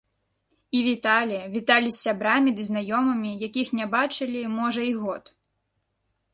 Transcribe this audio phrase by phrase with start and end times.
[0.77, 5.23] І віталі, віталі з сябрамі ды знаёмымі, якіх не бачылі, можа, і год.